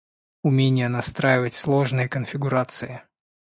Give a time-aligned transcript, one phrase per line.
[0.41, 3.03] Умение настраивать сложные конфигурации